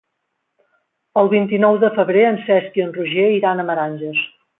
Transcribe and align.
El 1.21 1.29
vint-i-nou 1.33 1.77
de 1.83 1.91
febrer 1.97 2.23
en 2.29 2.39
Cesc 2.47 2.79
i 2.81 2.85
en 2.87 2.95
Roger 2.97 3.27
iran 3.35 3.63
a 3.65 3.67
Meranges. 3.69 4.25